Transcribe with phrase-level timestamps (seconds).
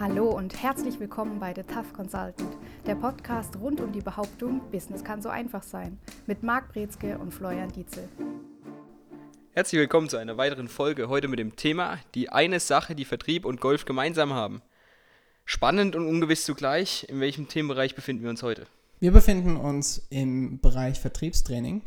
[0.00, 5.04] Hallo und herzlich willkommen bei The Tough Consultant, der Podcast rund um die Behauptung, Business
[5.04, 8.08] kann so einfach sein, mit Marc Brezke und Florian Dietzel.
[9.52, 13.44] Herzlich willkommen zu einer weiteren Folge, heute mit dem Thema die eine Sache, die Vertrieb
[13.44, 14.62] und Golf gemeinsam haben.
[15.44, 18.66] Spannend und ungewiss zugleich, in welchem Themenbereich befinden wir uns heute?
[19.00, 21.82] Wir befinden uns im Bereich Vertriebstraining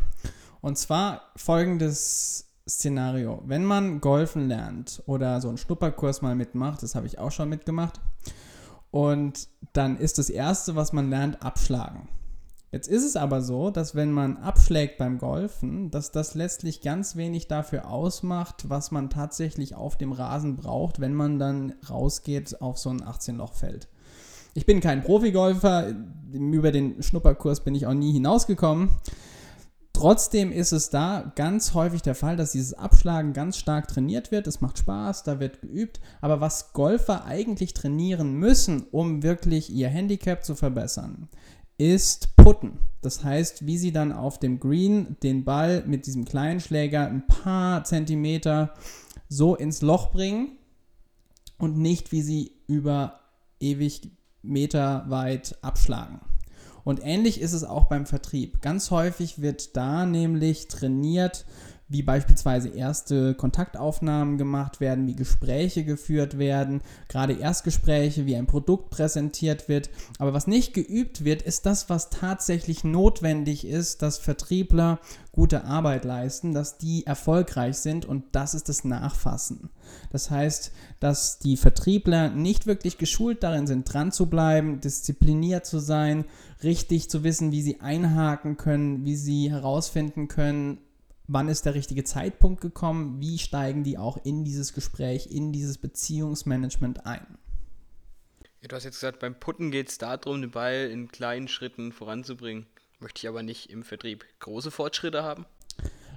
[0.62, 3.42] und zwar folgendes Szenario.
[3.46, 7.50] Wenn man Golfen lernt oder so einen Schnupperkurs mal mitmacht, das habe ich auch schon
[7.50, 8.00] mitgemacht,
[8.92, 12.08] und dann ist das Erste, was man lernt, abschlagen.
[12.72, 17.16] Jetzt ist es aber so, dass wenn man abschlägt beim Golfen, dass das letztlich ganz
[17.16, 22.80] wenig dafür ausmacht, was man tatsächlich auf dem Rasen braucht, wenn man dann rausgeht auf
[22.80, 23.88] so ein 18-Loch-Feld.
[24.56, 25.94] Ich bin kein Profigolfer,
[26.32, 28.90] über den Schnupperkurs bin ich auch nie hinausgekommen.
[30.04, 34.48] Trotzdem ist es da ganz häufig der Fall, dass dieses Abschlagen ganz stark trainiert wird.
[34.48, 36.02] Es macht Spaß, da wird geübt.
[36.20, 41.30] Aber was Golfer eigentlich trainieren müssen, um wirklich ihr Handicap zu verbessern,
[41.78, 42.80] ist Putten.
[43.02, 47.26] Das heißt, wie sie dann auf dem Green den Ball mit diesem kleinen Schläger ein
[47.26, 48.74] paar Zentimeter
[49.30, 50.58] so ins Loch bringen
[51.58, 53.22] und nicht, wie sie über
[53.62, 56.20] ewig Meter weit abschlagen.
[56.84, 58.62] Und ähnlich ist es auch beim Vertrieb.
[58.62, 61.46] Ganz häufig wird da nämlich trainiert,
[61.94, 68.90] wie beispielsweise erste Kontaktaufnahmen gemacht werden, wie Gespräche geführt werden, gerade Erstgespräche, wie ein Produkt
[68.90, 69.92] präsentiert wird.
[70.18, 75.00] Aber was nicht geübt wird, ist das, was tatsächlich notwendig ist, dass Vertriebler
[75.32, 79.70] gute Arbeit leisten, dass die erfolgreich sind und das ist das Nachfassen.
[80.12, 85.80] Das heißt, dass die Vertriebler nicht wirklich geschult darin sind, dran zu bleiben, diszipliniert zu
[85.80, 86.26] sein,
[86.64, 90.80] richtig zu wissen, wie sie einhaken können, wie sie herausfinden können,
[91.28, 95.78] wann ist der richtige Zeitpunkt gekommen, wie steigen die auch in dieses Gespräch, in dieses
[95.78, 97.38] Beziehungsmanagement ein.
[98.62, 101.92] Ja, du hast jetzt gesagt, beim Putten geht es darum, den Ball in kleinen Schritten
[101.92, 102.66] voranzubringen.
[103.00, 105.46] Möchte ich aber nicht im Vertrieb große Fortschritte haben?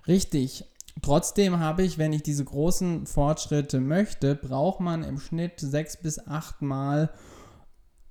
[0.07, 0.65] Richtig.
[1.03, 6.25] Trotzdem habe ich, wenn ich diese großen Fortschritte möchte, braucht man im Schnitt sechs bis
[6.27, 7.11] acht Mal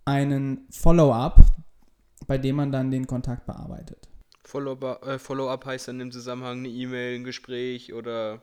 [0.03, 1.41] einen Follow-up,
[2.27, 4.07] bei dem man dann den Kontakt bearbeitet.
[4.47, 8.41] Follow-up äh, Follow heißt dann im Zusammenhang eine E-Mail, ein Gespräch oder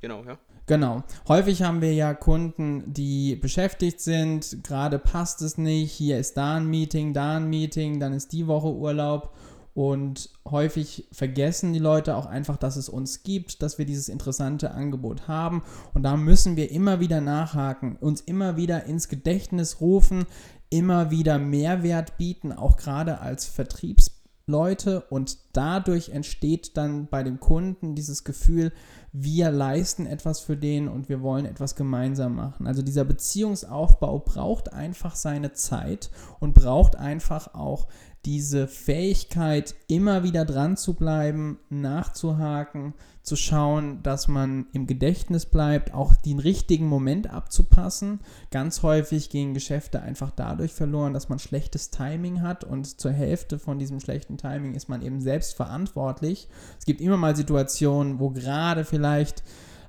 [0.00, 0.38] genau, ja?
[0.66, 1.02] Genau.
[1.26, 6.56] Häufig haben wir ja Kunden, die beschäftigt sind, gerade passt es nicht, hier ist da
[6.56, 9.34] ein Meeting, da ein Meeting, dann ist die Woche Urlaub
[9.74, 14.72] und häufig vergessen die Leute auch einfach, dass es uns gibt, dass wir dieses interessante
[14.72, 15.62] Angebot haben.
[15.94, 20.26] Und da müssen wir immer wieder nachhaken, uns immer wieder ins Gedächtnis rufen,
[20.70, 24.19] immer wieder Mehrwert bieten, auch gerade als Vertriebspartner.
[24.50, 28.72] Leute und dadurch entsteht dann bei dem Kunden dieses Gefühl,
[29.12, 32.66] wir leisten etwas für den und wir wollen etwas gemeinsam machen.
[32.66, 37.88] Also dieser Beziehungsaufbau braucht einfach seine Zeit und braucht einfach auch
[38.26, 42.92] diese Fähigkeit, immer wieder dran zu bleiben, nachzuhaken,
[43.22, 48.20] zu schauen, dass man im Gedächtnis bleibt, auch den richtigen Moment abzupassen.
[48.50, 53.58] Ganz häufig gehen Geschäfte einfach dadurch verloren, dass man schlechtes Timing hat und zur Hälfte
[53.58, 56.48] von diesem schlechten Timing ist man eben selbst verantwortlich.
[56.78, 59.42] Es gibt immer mal Situationen, wo gerade vielleicht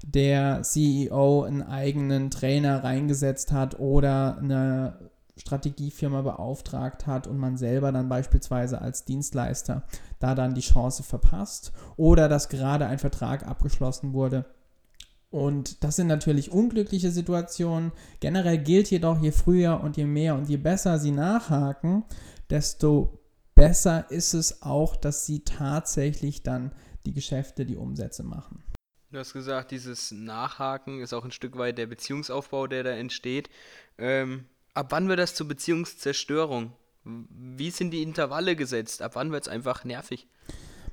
[0.06, 7.92] der CEO einen eigenen Trainer reingesetzt hat oder eine Strategiefirma beauftragt hat und man selber
[7.92, 9.84] dann beispielsweise als Dienstleister
[10.20, 14.46] da dann die Chance verpasst oder dass gerade ein Vertrag abgeschlossen wurde.
[15.30, 17.94] Und das sind natürlich unglückliche Situationen.
[18.20, 22.04] Generell gilt jedoch, je früher und je mehr und je besser sie nachhaken,
[22.50, 23.22] desto
[23.56, 26.74] besser ist es auch, dass sie tatsächlich dann
[27.06, 28.64] die Geschäfte, die Umsätze machen.
[29.12, 33.50] Du hast gesagt, dieses Nachhaken ist auch ein Stück weit der Beziehungsaufbau, der da entsteht.
[33.98, 36.74] Ähm, ab wann wird das zur Beziehungszerstörung?
[37.04, 39.02] Wie sind die Intervalle gesetzt?
[39.02, 40.28] Ab wann wird es einfach nervig?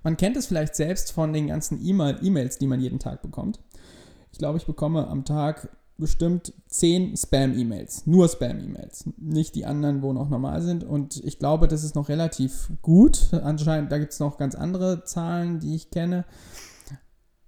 [0.03, 3.61] Man kennt es vielleicht selbst von den ganzen E-Mails, die man jeden Tag bekommt.
[4.33, 8.07] Ich glaube, ich bekomme am Tag bestimmt zehn Spam-E-Mails.
[8.07, 9.11] Nur Spam-E-Mails.
[9.19, 10.85] Nicht die anderen, wo noch normal sind.
[10.85, 13.31] Und ich glaube, das ist noch relativ gut.
[13.33, 16.25] Anscheinend, da gibt es noch ganz andere Zahlen, die ich kenne.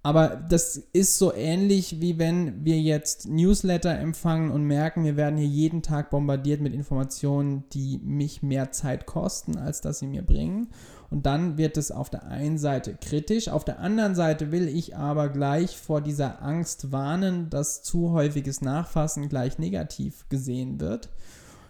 [0.03, 5.37] Aber das ist so ähnlich wie wenn wir jetzt Newsletter empfangen und merken, wir werden
[5.37, 10.23] hier jeden Tag bombardiert mit Informationen, die mich mehr Zeit kosten, als dass sie mir
[10.23, 10.69] bringen.
[11.11, 14.95] Und dann wird es auf der einen Seite kritisch, auf der anderen Seite will ich
[14.95, 21.09] aber gleich vor dieser Angst warnen, dass zu häufiges Nachfassen gleich negativ gesehen wird.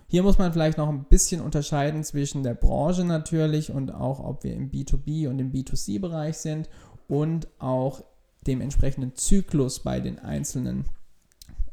[0.07, 4.43] Hier muss man vielleicht noch ein bisschen unterscheiden zwischen der Branche natürlich und auch, ob
[4.43, 6.69] wir im B2B und im B2C-Bereich sind
[7.07, 8.03] und auch
[8.47, 10.85] dem entsprechenden Zyklus bei den einzelnen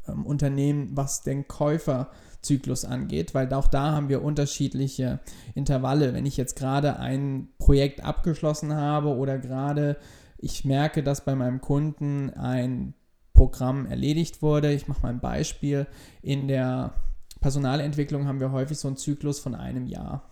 [0.07, 2.11] ähm, Unternehmen, was den Käufer
[2.41, 5.19] Zyklus angeht, weil auch da haben wir unterschiedliche
[5.55, 6.13] Intervalle.
[6.13, 9.97] Wenn ich jetzt gerade ein Projekt abgeschlossen habe oder gerade
[10.37, 12.93] ich merke, dass bei meinem Kunden ein
[13.33, 14.71] Programm erledigt wurde.
[14.73, 15.87] Ich mache mal ein Beispiel.
[16.21, 16.93] In der
[17.41, 20.28] Personalentwicklung haben wir häufig so einen Zyklus von einem Jahr.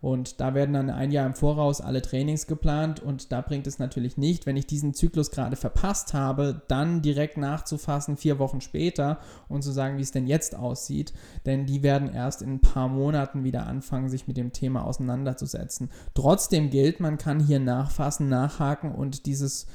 [0.00, 3.78] Und da werden dann ein Jahr im Voraus alle Trainings geplant und da bringt es
[3.78, 9.18] natürlich nicht, wenn ich diesen Zyklus gerade verpasst habe, dann direkt nachzufassen, vier Wochen später
[9.48, 11.12] und zu sagen, wie es denn jetzt aussieht.
[11.44, 15.90] Denn die werden erst in ein paar Monaten wieder anfangen, sich mit dem Thema auseinanderzusetzen.
[16.14, 19.66] Trotzdem gilt, man kann hier nachfassen, nachhaken und dieses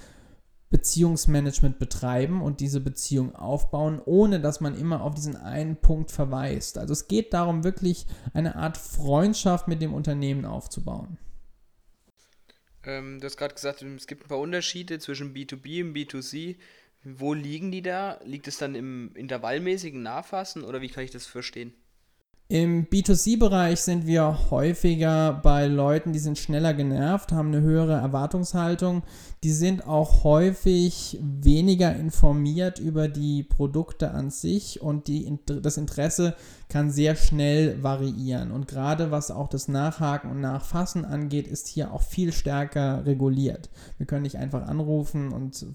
[0.75, 6.77] Beziehungsmanagement betreiben und diese Beziehung aufbauen, ohne dass man immer auf diesen einen Punkt verweist.
[6.77, 11.17] Also es geht darum, wirklich eine Art Freundschaft mit dem Unternehmen aufzubauen.
[12.83, 16.57] Ähm, du hast gerade gesagt, es gibt ein paar Unterschiede zwischen B2B und B2C.
[17.05, 18.19] Wo liegen die da?
[18.25, 21.73] Liegt es dann im intervallmäßigen Nachfassen oder wie kann ich das verstehen?
[22.47, 29.01] Im B2C-Bereich sind wir häufiger bei Leuten, die sind schneller genervt, haben eine höhere Erwartungshaltung.
[29.43, 36.35] Die sind auch häufig weniger informiert über die Produkte an sich und die, das Interesse
[36.69, 38.51] kann sehr schnell variieren.
[38.51, 43.71] Und gerade was auch das Nachhaken und Nachfassen angeht, ist hier auch viel stärker reguliert.
[43.97, 45.65] Wir können nicht einfach anrufen und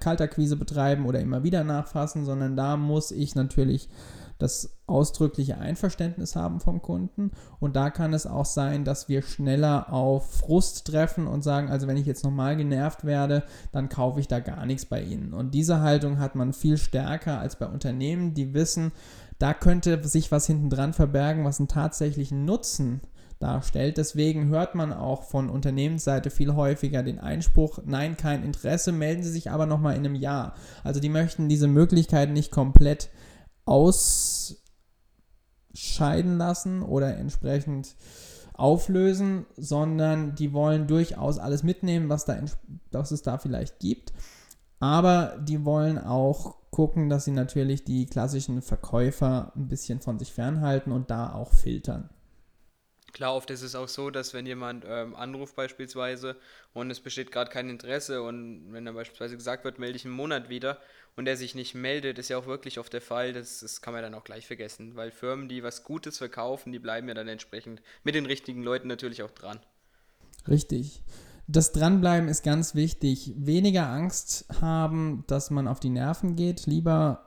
[0.00, 3.90] Kaltakquise betreiben oder immer wieder nachfassen, sondern da muss ich natürlich
[4.38, 7.30] das ausdrückliche Einverständnis haben vom Kunden.
[7.58, 11.86] Und da kann es auch sein, dass wir schneller auf Frust treffen und sagen, also
[11.86, 15.32] wenn ich jetzt nochmal genervt werde, dann kaufe ich da gar nichts bei Ihnen.
[15.32, 18.92] Und diese Haltung hat man viel stärker als bei Unternehmen, die wissen,
[19.38, 23.00] da könnte sich was hinten dran verbergen, was einen tatsächlichen Nutzen
[23.38, 23.98] darstellt.
[23.98, 29.30] Deswegen hört man auch von Unternehmensseite viel häufiger den Einspruch, nein, kein Interesse, melden Sie
[29.30, 30.54] sich aber nochmal in einem Jahr.
[30.84, 33.10] Also die möchten diese Möglichkeit nicht komplett
[33.66, 34.56] ausscheiden
[36.38, 37.94] lassen oder entsprechend
[38.54, 42.38] auflösen, sondern die wollen durchaus alles mitnehmen, was, da,
[42.90, 44.14] was es da vielleicht gibt.
[44.78, 50.32] Aber die wollen auch gucken, dass sie natürlich die klassischen Verkäufer ein bisschen von sich
[50.32, 52.10] fernhalten und da auch filtern.
[53.16, 56.36] Klar, oft ist es auch so, dass wenn jemand ähm, anruft beispielsweise
[56.74, 60.12] und es besteht gerade kein Interesse und wenn dann beispielsweise gesagt wird, melde ich einen
[60.12, 60.76] Monat wieder
[61.16, 63.94] und der sich nicht meldet, ist ja auch wirklich oft der Fall, das, das kann
[63.94, 67.26] man dann auch gleich vergessen, weil Firmen, die was Gutes verkaufen, die bleiben ja dann
[67.26, 69.60] entsprechend mit den richtigen Leuten natürlich auch dran.
[70.46, 71.02] Richtig.
[71.46, 73.32] Das Dranbleiben ist ganz wichtig.
[73.34, 76.66] Weniger Angst haben, dass man auf die Nerven geht.
[76.66, 77.25] Lieber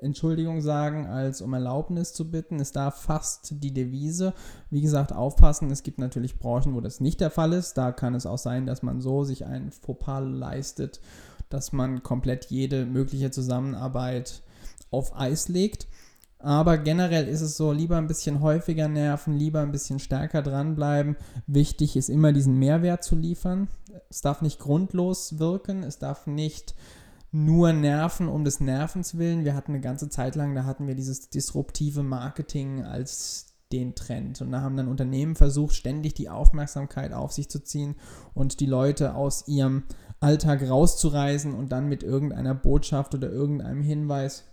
[0.00, 4.34] Entschuldigung sagen, als um Erlaubnis zu bitten, ist da fast die Devise.
[4.70, 7.74] Wie gesagt, aufpassen, es gibt natürlich Branchen, wo das nicht der Fall ist.
[7.74, 11.00] Da kann es auch sein, dass man so sich ein Fauxpas leistet,
[11.48, 14.42] dass man komplett jede mögliche Zusammenarbeit
[14.90, 15.86] auf Eis legt.
[16.38, 21.16] Aber generell ist es so, lieber ein bisschen häufiger nerven, lieber ein bisschen stärker dranbleiben.
[21.46, 23.68] Wichtig ist immer diesen Mehrwert zu liefern.
[24.10, 26.74] Es darf nicht grundlos wirken, es darf nicht
[27.32, 29.44] nur nerven um des Nervens willen.
[29.44, 34.40] Wir hatten eine ganze Zeit lang, da hatten wir dieses disruptive Marketing als den Trend.
[34.40, 37.96] Und da haben dann Unternehmen versucht, ständig die Aufmerksamkeit auf sich zu ziehen
[38.32, 39.84] und die Leute aus ihrem
[40.20, 44.44] Alltag rauszureißen und dann mit irgendeiner Botschaft oder irgendeinem Hinweis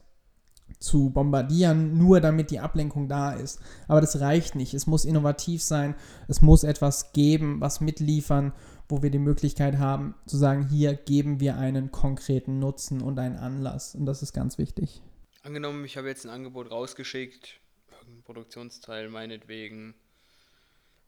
[0.79, 3.59] zu bombardieren, nur damit die Ablenkung da ist.
[3.88, 4.74] Aber das reicht nicht.
[4.74, 5.95] Es muss innovativ sein.
[6.27, 8.53] Es muss etwas geben, was mitliefern
[8.93, 13.38] wo wir die Möglichkeit haben zu sagen, hier geben wir einen konkreten Nutzen und einen
[13.38, 13.95] Anlass.
[13.95, 15.01] Und das ist ganz wichtig.
[15.41, 17.59] Angenommen, ich habe jetzt ein Angebot rausgeschickt,
[18.00, 19.95] irgendein Produktionsteil meinetwegen,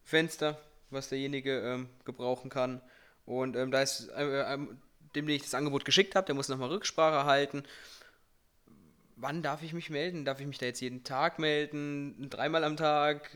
[0.03, 0.57] Fenster,
[0.89, 2.81] was derjenige ähm, gebrauchen kann.
[3.23, 4.57] Und ähm, da ist, äh, äh,
[5.15, 7.65] dem, ich das Angebot geschickt habe, der muss nochmal Rücksprache halten
[9.15, 10.25] wann darf ich mich melden?
[10.25, 12.27] Darf ich mich da jetzt jeden Tag melden?
[12.29, 13.29] Dreimal am Tag?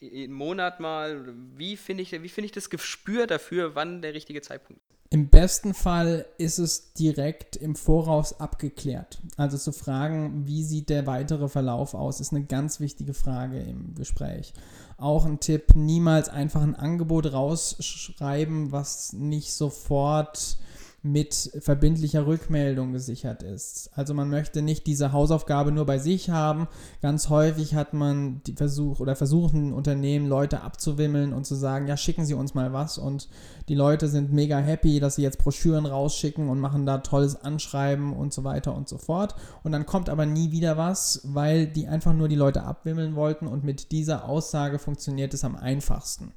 [0.00, 1.34] Äh, jeden Monat mal?
[1.56, 4.94] Wie finde ich, find ich das Gespür dafür, wann der richtige Zeitpunkt ist?
[5.10, 9.20] Im besten Fall ist es direkt im Voraus abgeklärt.
[9.36, 13.94] Also zu fragen, wie sieht der weitere Verlauf aus, ist eine ganz wichtige Frage im
[13.94, 14.52] Gespräch.
[14.96, 20.56] Auch ein Tipp, niemals einfach ein Angebot rausschreiben, was nicht sofort
[21.04, 23.90] mit verbindlicher Rückmeldung gesichert ist.
[23.94, 26.66] Also man möchte nicht diese Hausaufgabe nur bei sich haben.
[27.02, 31.98] Ganz häufig hat man die Versuch oder versuchen Unternehmen Leute abzuwimmeln und zu sagen, ja,
[31.98, 33.28] schicken Sie uns mal was und
[33.68, 38.14] die Leute sind mega happy, dass sie jetzt Broschüren rausschicken und machen da tolles Anschreiben
[38.14, 39.34] und so weiter und so fort.
[39.62, 43.46] Und dann kommt aber nie wieder was, weil die einfach nur die Leute abwimmeln wollten
[43.46, 46.32] und mit dieser Aussage funktioniert es am einfachsten.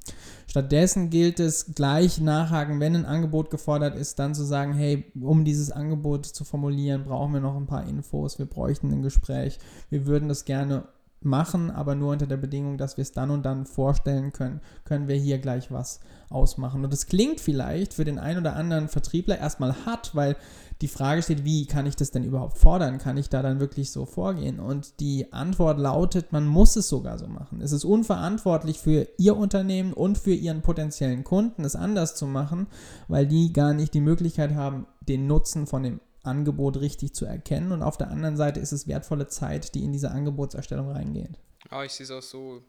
[0.50, 5.44] Stattdessen gilt es gleich nachhaken, wenn ein Angebot gefordert ist, dann zu sagen, hey, um
[5.44, 10.06] dieses Angebot zu formulieren, brauchen wir noch ein paar Infos, wir bräuchten ein Gespräch, wir
[10.06, 10.88] würden das gerne
[11.22, 15.08] machen, aber nur unter der Bedingung, dass wir es dann und dann vorstellen können, können
[15.08, 16.84] wir hier gleich was ausmachen.
[16.84, 20.36] Und das klingt vielleicht für den einen oder anderen Vertriebler erstmal hart, weil
[20.82, 23.00] die Frage steht, wie kann ich das denn überhaupt fordern?
[23.00, 24.60] Kann ich da dann wirklich so vorgehen?
[24.60, 27.62] Und die Antwort lautet, man muss es sogar so machen.
[27.62, 32.68] Es ist unverantwortlich für Ihr Unternehmen und für Ihren potenziellen Kunden, es anders zu machen,
[33.08, 37.72] weil die gar nicht die Möglichkeit haben, den Nutzen von dem Angebot richtig zu erkennen.
[37.72, 41.40] Und auf der anderen Seite ist es wertvolle Zeit, die in diese Angebotserstellung reingeht.
[41.70, 42.64] Ah, ich sehe es auch so.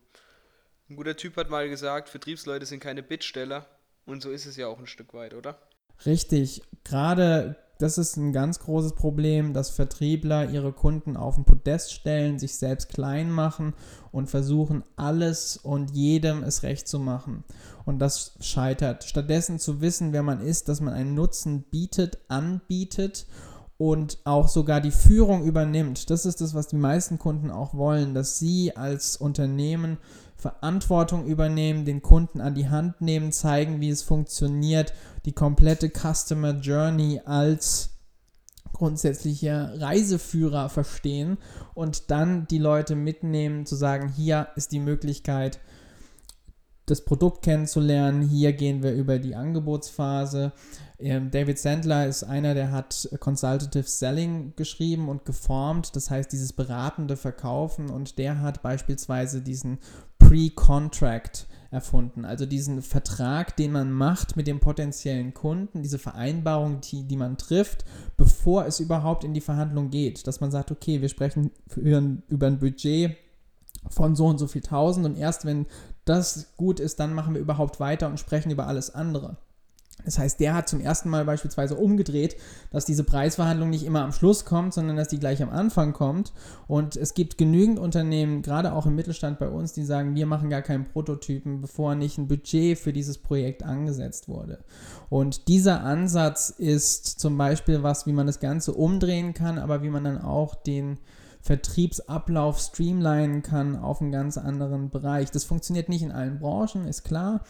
[0.89, 3.67] Ein guter Typ hat mal gesagt, Vertriebsleute sind keine Bittsteller.
[4.07, 5.59] Und so ist es ja auch ein Stück weit, oder?
[6.07, 6.63] Richtig.
[6.85, 12.39] Gerade das ist ein ganz großes Problem, dass Vertriebler ihre Kunden auf den Podest stellen,
[12.39, 13.73] sich selbst klein machen
[14.11, 17.45] und versuchen, alles und jedem es recht zu machen.
[17.85, 19.05] Und das scheitert.
[19.05, 23.27] Stattdessen zu wissen, wer man ist, dass man einen Nutzen bietet, anbietet
[23.77, 26.11] und auch sogar die Führung übernimmt.
[26.11, 29.99] Das ist das, was die meisten Kunden auch wollen, dass sie als Unternehmen
[30.39, 36.53] Verantwortung übernehmen, den Kunden an die Hand nehmen, zeigen, wie es funktioniert, die komplette Customer
[36.53, 37.91] Journey als
[38.73, 41.39] grundsätzlicher Reiseführer verstehen
[41.75, 45.59] und dann die Leute mitnehmen, zu sagen, hier ist die Möglichkeit,
[46.87, 48.23] das Produkt kennenzulernen.
[48.23, 50.53] Hier gehen wir über die Angebotsphase.
[50.99, 56.53] Ähm, David Sandler ist einer, der hat Consultative Selling geschrieben und geformt, das heißt dieses
[56.53, 59.79] beratende Verkaufen und der hat beispielsweise diesen
[60.29, 67.05] Pre-Contract erfunden, also diesen Vertrag, den man macht mit dem potenziellen Kunden, diese Vereinbarung, die,
[67.05, 67.87] die man trifft,
[68.19, 72.59] bevor es überhaupt in die Verhandlung geht, dass man sagt, okay, wir sprechen über ein
[72.59, 73.17] Budget
[73.89, 75.67] von so und so viel tausend und erst wenn
[76.05, 79.39] das gut ist, dann machen wir überhaupt weiter und sprechen über alles andere.
[80.05, 82.37] Das heißt, der hat zum ersten Mal beispielsweise umgedreht,
[82.71, 86.33] dass diese Preisverhandlung nicht immer am Schluss kommt, sondern dass die gleich am Anfang kommt.
[86.67, 90.51] Und es gibt genügend Unternehmen, gerade auch im Mittelstand bei uns, die sagen, wir machen
[90.51, 94.59] gar keinen Prototypen, bevor nicht ein Budget für dieses Projekt angesetzt wurde.
[95.11, 99.91] Und dieser Ansatz ist zum Beispiel was, wie man das Ganze umdrehen kann, aber wie
[99.91, 100.99] man dann auch den
[101.41, 105.31] Vertriebsablauf streamlinen kann auf einen ganz anderen Bereich.
[105.31, 107.43] Das funktioniert nicht in allen Branchen, ist klar.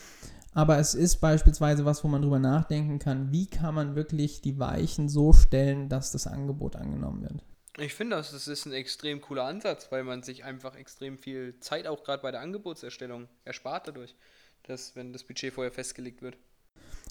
[0.59, 4.59] Aber es ist beispielsweise was, wo man drüber nachdenken kann, wie kann man wirklich die
[4.59, 7.45] Weichen so stellen, dass das Angebot angenommen wird.
[7.79, 11.61] Ich finde, das, das ist ein extrem cooler Ansatz, weil man sich einfach extrem viel
[11.61, 14.17] Zeit auch gerade bei der Angebotserstellung erspart dadurch,
[14.65, 16.37] dass wenn das Budget vorher festgelegt wird.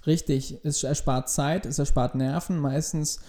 [0.05, 2.59] Richtig, es erspart Zeit, es erspart Nerven.
[2.59, 3.21] Meistens,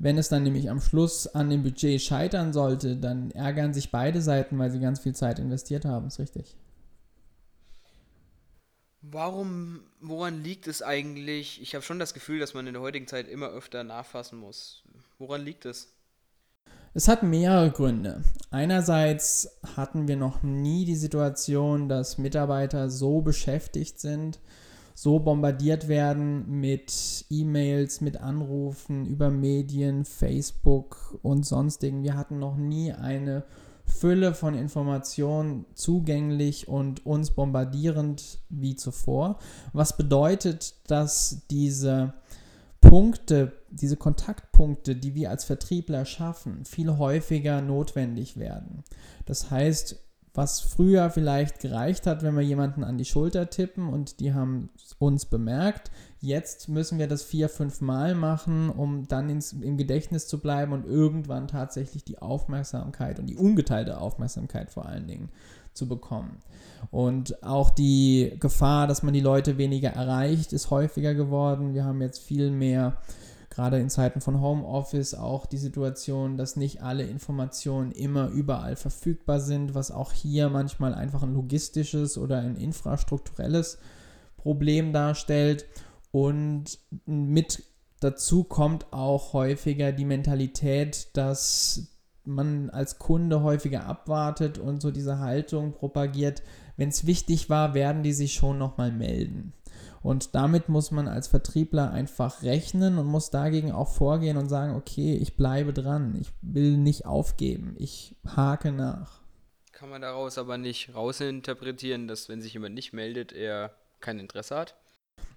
[0.00, 4.20] wenn es dann nämlich am Schluss an dem Budget scheitern sollte, dann ärgern sich beide
[4.20, 6.56] Seiten, weil sie ganz viel Zeit investiert haben, ist richtig.
[9.02, 11.60] Warum, woran liegt es eigentlich?
[11.62, 14.82] Ich habe schon das Gefühl, dass man in der heutigen Zeit immer öfter nachfassen muss.
[15.18, 15.94] Woran liegt es?
[16.92, 18.22] Es hat mehrere Gründe.
[18.50, 24.40] Einerseits hatten wir noch nie die Situation, dass Mitarbeiter so beschäftigt sind,
[24.94, 32.02] so bombardiert werden mit E-Mails, mit Anrufen über Medien, Facebook und sonstigen.
[32.02, 33.44] Wir hatten noch nie eine
[33.90, 39.38] Fülle von Informationen zugänglich und uns bombardierend wie zuvor.
[39.72, 42.14] Was bedeutet, dass diese
[42.80, 48.84] Punkte, diese Kontaktpunkte, die wir als Vertriebler schaffen, viel häufiger notwendig werden.
[49.26, 49.96] Das heißt,
[50.34, 54.70] was früher vielleicht gereicht hat, wenn wir jemanden an die Schulter tippen und die haben
[54.98, 55.90] uns bemerkt,
[56.22, 60.72] Jetzt müssen wir das vier, fünf Mal machen, um dann ins, im Gedächtnis zu bleiben
[60.72, 65.30] und irgendwann tatsächlich die Aufmerksamkeit und die ungeteilte Aufmerksamkeit vor allen Dingen
[65.72, 66.42] zu bekommen.
[66.90, 71.72] Und auch die Gefahr, dass man die Leute weniger erreicht, ist häufiger geworden.
[71.72, 72.98] Wir haben jetzt viel mehr,
[73.50, 79.40] gerade in Zeiten von Homeoffice, auch die Situation, dass nicht alle Informationen immer überall verfügbar
[79.40, 83.78] sind, was auch hier manchmal einfach ein logistisches oder ein infrastrukturelles
[84.36, 85.66] Problem darstellt.
[86.12, 87.64] Und mit
[87.98, 91.88] dazu kommt auch häufiger die Mentalität, dass
[92.24, 96.42] man als Kunde häufiger abwartet und so diese Haltung propagiert,
[96.76, 99.52] wenn es wichtig war, werden die sich schon nochmal melden.
[100.02, 104.74] Und damit muss man als Vertriebler einfach rechnen und muss dagegen auch vorgehen und sagen,
[104.74, 109.20] okay, ich bleibe dran, ich will nicht aufgeben, ich hake nach.
[109.72, 114.56] Kann man daraus aber nicht rausinterpretieren, dass wenn sich jemand nicht meldet, er kein Interesse
[114.56, 114.74] hat?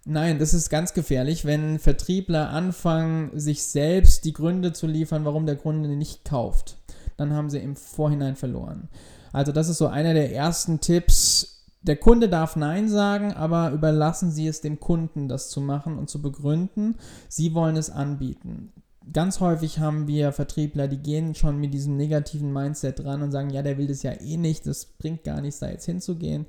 [0.05, 5.45] Nein, das ist ganz gefährlich, wenn Vertriebler anfangen, sich selbst die Gründe zu liefern, warum
[5.45, 6.77] der Kunde nicht kauft.
[7.15, 8.89] Dann haben sie im Vorhinein verloren.
[9.31, 11.52] Also das ist so einer der ersten Tipps.
[11.83, 16.09] Der Kunde darf Nein sagen, aber überlassen Sie es dem Kunden, das zu machen und
[16.09, 16.95] zu begründen.
[17.27, 18.71] Sie wollen es anbieten.
[19.11, 23.49] ganz häufig haben wir Vertriebler, die gehen schon mit diesem negativen Mindset dran und sagen,
[23.49, 26.45] ja, der will das ja eh nicht, das bringt gar nichts, da jetzt hinzugehen.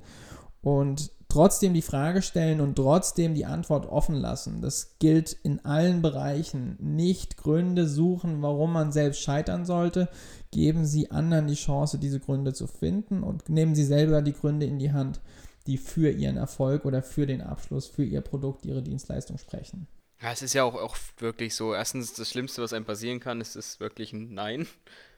[0.61, 4.61] Und trotzdem die Frage stellen und trotzdem die Antwort offen lassen.
[4.61, 6.77] Das gilt in allen Bereichen.
[6.79, 10.09] Nicht Gründe suchen, warum man selbst scheitern sollte.
[10.51, 14.65] Geben Sie anderen die Chance, diese Gründe zu finden und nehmen Sie selber die Gründe
[14.65, 15.19] in die Hand,
[15.67, 19.87] die für Ihren Erfolg oder für den Abschluss, für Ihr Produkt, Ihre Dienstleistung sprechen.
[20.21, 21.73] Ja, es ist ja auch, auch wirklich so.
[21.73, 24.67] Erstens, das Schlimmste, was einem passieren kann, ist, ist wirklich ein Nein.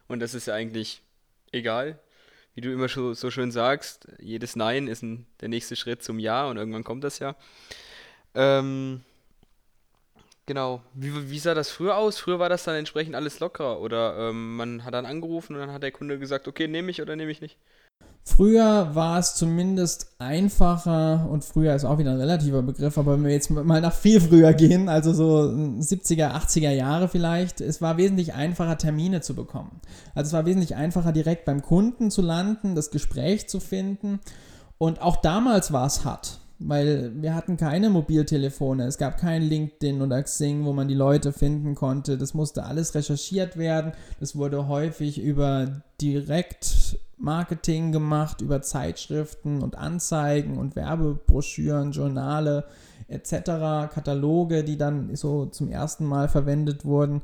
[0.07, 1.01] Und das ist ja eigentlich
[1.51, 1.99] egal.
[2.57, 6.17] Wie du immer so, so schön sagst, jedes Nein ist ein, der nächste Schritt zum
[6.17, 7.35] Ja und irgendwann kommt das ja.
[8.33, 9.01] Ähm,
[10.47, 10.81] genau.
[10.95, 12.17] Wie, wie sah das früher aus?
[12.17, 13.79] Früher war das dann entsprechend alles lockerer.
[13.79, 16.99] Oder ähm, man hat dann angerufen und dann hat der Kunde gesagt, okay, nehme ich
[16.99, 17.59] oder nehme ich nicht?
[18.37, 23.23] Früher war es zumindest einfacher und früher ist auch wieder ein relativer Begriff, aber wenn
[23.23, 27.97] wir jetzt mal nach viel früher gehen, also so 70er, 80er Jahre vielleicht, es war
[27.97, 29.79] wesentlich einfacher, Termine zu bekommen.
[30.13, 34.19] Also es war wesentlich einfacher, direkt beim Kunden zu landen, das Gespräch zu finden
[34.77, 40.01] und auch damals war es hart weil wir hatten keine Mobiltelefone, es gab kein LinkedIn
[40.01, 42.17] oder Xing, wo man die Leute finden konnte.
[42.17, 43.91] Das musste alles recherchiert werden.
[44.19, 45.83] Das wurde häufig über
[47.17, 52.65] Direktmarketing gemacht, über Zeitschriften und Anzeigen und Werbebroschüren, Journale
[53.07, 57.21] etc., Kataloge, die dann so zum ersten Mal verwendet wurden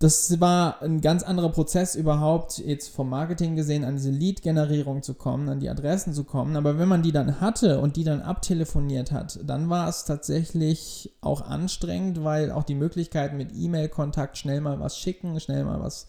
[0.00, 5.14] das war ein ganz anderer Prozess überhaupt, jetzt vom Marketing gesehen, an diese Lead-Generierung zu
[5.14, 6.56] kommen, an die Adressen zu kommen.
[6.56, 11.16] Aber wenn man die dann hatte und die dann abtelefoniert hat, dann war es tatsächlich
[11.22, 16.06] auch anstrengend, weil auch die Möglichkeiten mit E-Mail-Kontakt schnell mal was schicken, schnell mal was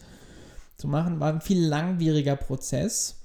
[0.78, 3.22] zu machen, war ein viel langwieriger Prozess.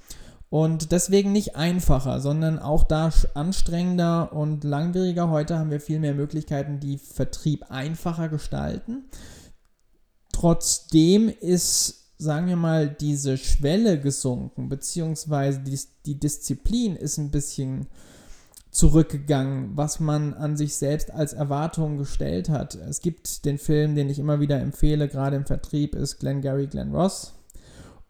[0.50, 5.30] Und deswegen nicht einfacher, sondern auch da anstrengender und langwieriger.
[5.30, 9.04] Heute haben wir viel mehr Möglichkeiten, die Vertrieb einfacher gestalten.
[10.32, 17.86] Trotzdem ist, sagen wir mal, diese Schwelle gesunken, beziehungsweise die, die Disziplin ist ein bisschen
[18.72, 22.74] zurückgegangen, was man an sich selbst als Erwartung gestellt hat.
[22.74, 26.66] Es gibt den Film, den ich immer wieder empfehle, gerade im Vertrieb, ist Glenn Gary,
[26.66, 27.34] Glenn Ross.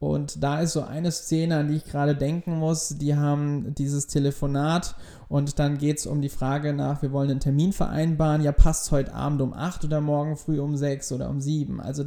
[0.01, 2.97] Und da ist so eine Szene, an die ich gerade denken muss.
[2.97, 4.97] Die haben dieses Telefonat
[5.29, 8.41] und dann geht es um die Frage nach, wir wollen einen Termin vereinbaren.
[8.41, 11.83] Ja, passt heute Abend um 8 oder morgen früh um 6 oder um 7.
[11.83, 12.05] Also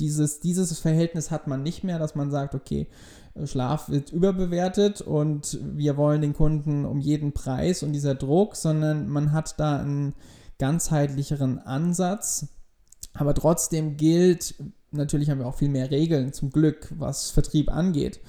[0.00, 2.88] dieses, dieses Verhältnis hat man nicht mehr, dass man sagt, okay,
[3.44, 9.08] Schlaf wird überbewertet und wir wollen den Kunden um jeden Preis und dieser Druck, sondern
[9.08, 10.14] man hat da einen
[10.58, 12.48] ganzheitlicheren Ansatz.
[13.14, 14.54] Aber trotzdem gilt,
[14.90, 18.20] natürlich haben wir auch viel mehr Regeln zum Glück, was Vertrieb angeht.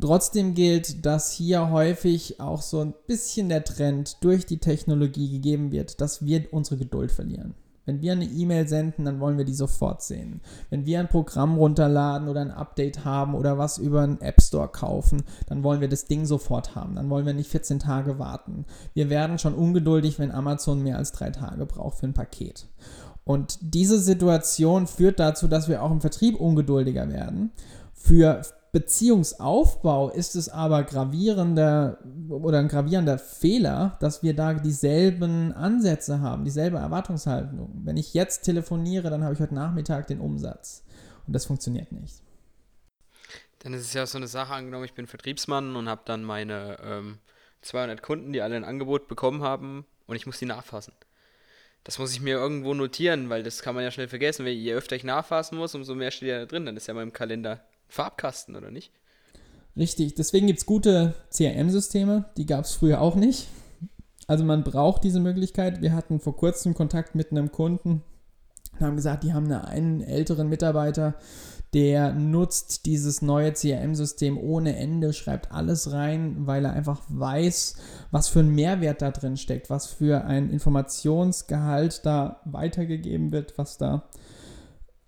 [0.00, 5.70] Trotzdem gilt, dass hier häufig auch so ein bisschen der Trend durch die Technologie gegeben
[5.70, 7.54] wird, dass wir unsere Geduld verlieren.
[7.84, 10.40] Wenn wir eine E-Mail senden, dann wollen wir die sofort sehen.
[10.70, 14.68] Wenn wir ein Programm runterladen oder ein Update haben oder was über einen App Store
[14.68, 16.94] kaufen, dann wollen wir das Ding sofort haben.
[16.94, 18.66] Dann wollen wir nicht 14 Tage warten.
[18.94, 22.68] Wir werden schon ungeduldig, wenn Amazon mehr als drei Tage braucht für ein Paket.
[23.24, 27.52] Und diese Situation führt dazu, dass wir auch im Vertrieb ungeduldiger werden.
[27.94, 31.98] Für Beziehungsaufbau ist es aber gravierender
[32.30, 37.82] oder ein gravierender Fehler, dass wir da dieselben Ansätze haben, dieselbe Erwartungshaltung.
[37.84, 40.84] Wenn ich jetzt telefoniere, dann habe ich heute Nachmittag den Umsatz.
[41.26, 42.22] Und das funktioniert nicht.
[43.60, 46.78] Dann ist es ja so eine Sache angenommen, ich bin Vertriebsmann und habe dann meine
[46.82, 47.18] ähm,
[47.60, 50.94] 200 Kunden, die alle ein Angebot bekommen haben und ich muss die nachfassen
[51.84, 54.46] das muss ich mir irgendwo notieren, weil das kann man ja schnell vergessen.
[54.46, 56.66] Je öfter ich nachfassen muss, umso mehr steht ja da drin.
[56.66, 58.92] Dann ist ja mal im Kalender Farbkasten, oder nicht?
[59.76, 63.48] Richtig, deswegen gibt es gute CRM-Systeme, die gab es früher auch nicht.
[64.26, 65.82] Also man braucht diese Möglichkeit.
[65.82, 68.02] Wir hatten vor kurzem Kontakt mit einem Kunden
[68.72, 71.14] und haben gesagt, die haben einen älteren Mitarbeiter,
[71.74, 77.76] der nutzt dieses neue CRM-System ohne Ende, schreibt alles rein, weil er einfach weiß,
[78.10, 83.78] was für ein Mehrwert da drin steckt, was für ein Informationsgehalt da weitergegeben wird, was
[83.78, 84.08] da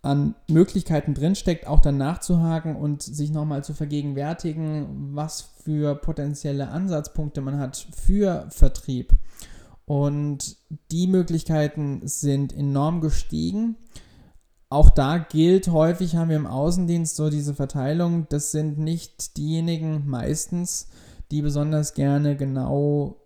[0.01, 7.41] an Möglichkeiten drinsteckt, auch dann nachzuhaken und sich nochmal zu vergegenwärtigen, was für potenzielle Ansatzpunkte
[7.41, 9.15] man hat für Vertrieb.
[9.87, 10.57] Und
[10.91, 13.77] die Möglichkeiten sind enorm gestiegen
[14.75, 20.03] auch da gilt häufig, haben wir im Außendienst so diese Verteilung, das sind nicht diejenigen
[20.07, 20.89] meistens,
[21.31, 23.17] die besonders gerne genau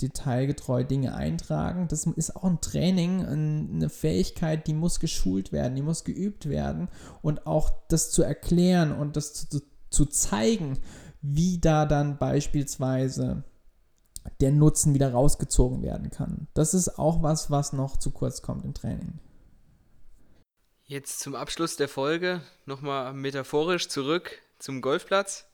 [0.00, 1.86] detailgetreu Dinge eintragen.
[1.88, 6.88] Das ist auch ein Training, eine Fähigkeit, die muss geschult werden, die muss geübt werden
[7.22, 10.78] und auch das zu erklären und das zu, zu zeigen,
[11.22, 13.44] wie da dann beispielsweise
[14.40, 16.48] der Nutzen wieder rausgezogen werden kann.
[16.52, 19.20] Das ist auch was, was noch zu kurz kommt im Training.
[20.88, 25.46] Jetzt zum Abschluss der Folge nochmal metaphorisch zurück zum Golfplatz.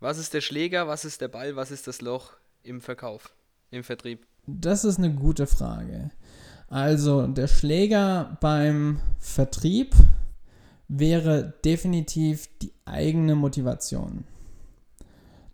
[0.00, 2.32] Was ist der Schläger, was ist der Ball, was ist das Loch
[2.62, 3.34] im Verkauf,
[3.70, 4.26] im Vertrieb?
[4.46, 6.10] Das ist eine gute Frage.
[6.68, 9.94] Also der Schläger beim Vertrieb
[10.88, 14.24] wäre definitiv die eigene Motivation.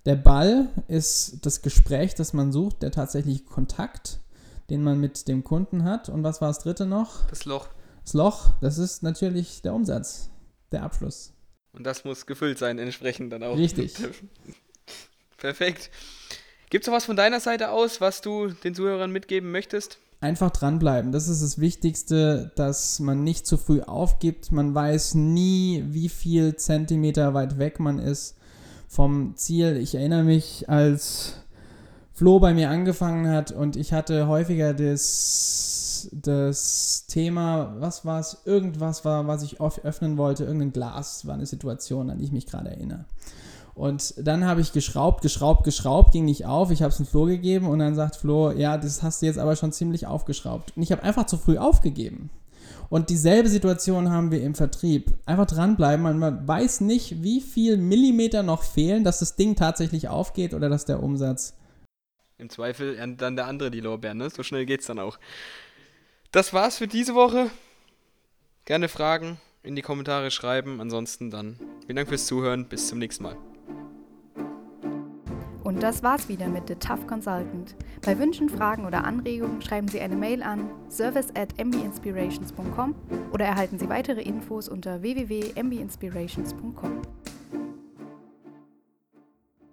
[0.06, 4.20] Der Ball ist das Gespräch, das man sucht, der tatsächliche Kontakt,
[4.70, 6.08] den man mit dem Kunden hat.
[6.08, 7.26] Und was war das dritte noch?
[7.26, 7.66] Das Loch.
[8.04, 10.30] Das Loch, das ist natürlich der Umsatz,
[10.70, 11.32] der Abschluss.
[11.72, 13.56] Und das muss gefüllt sein, entsprechend dann auch.
[13.56, 13.94] Richtig.
[15.38, 15.90] Perfekt.
[16.70, 19.98] Gibt es noch was von deiner Seite aus, was du den Zuhörern mitgeben möchtest?
[20.20, 21.12] Einfach dranbleiben.
[21.12, 24.52] Das ist das Wichtigste, dass man nicht zu früh aufgibt.
[24.52, 28.36] Man weiß nie, wie viel Zentimeter weit weg man ist
[28.88, 29.76] vom Ziel.
[29.76, 31.34] Ich erinnere mich, als
[32.12, 38.38] Flo bei mir angefangen hat und ich hatte häufiger das, das Thema, was war es?
[38.44, 42.46] Irgendwas war, was ich öffnen wollte, irgendein Glas war eine Situation, an die ich mich
[42.46, 43.04] gerade erinnere.
[43.74, 46.70] Und dann habe ich geschraubt, geschraubt, geschraubt, ging nicht auf.
[46.70, 49.38] Ich habe es dem Flo gegeben und dann sagt Flo, ja, das hast du jetzt
[49.38, 50.76] aber schon ziemlich aufgeschraubt.
[50.76, 52.30] Und ich habe einfach zu früh aufgegeben.
[52.88, 55.12] Und dieselbe Situation haben wir im Vertrieb.
[55.26, 56.18] Einfach dranbleiben.
[56.18, 60.84] Man weiß nicht, wie viel Millimeter noch fehlen, dass das Ding tatsächlich aufgeht oder dass
[60.84, 61.54] der Umsatz.
[62.38, 64.30] Im Zweifel dann der andere die Lorbeeren, ne?
[64.30, 65.18] So schnell geht's dann auch.
[66.34, 67.48] Das war's für diese Woche.
[68.64, 70.80] Gerne Fragen in die Kommentare schreiben.
[70.80, 72.64] Ansonsten dann vielen Dank fürs Zuhören.
[72.64, 73.36] Bis zum nächsten Mal.
[75.62, 77.76] Und das war's wieder mit The Tough Consultant.
[78.04, 82.96] Bei Wünschen, Fragen oder Anregungen schreiben Sie eine Mail an service at mbinspirations.com
[83.32, 87.00] oder erhalten Sie weitere Infos unter www.mbinspirations.com.